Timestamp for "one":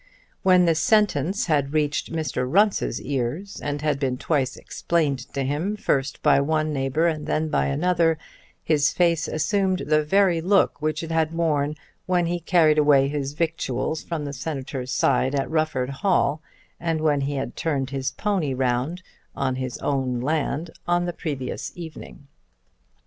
6.41-6.73